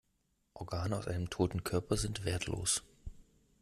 [0.55, 2.81] Organe aus einem toten Körper sind wertlos.